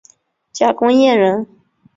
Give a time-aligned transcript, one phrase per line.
[0.51, 1.45] 贾公彦人。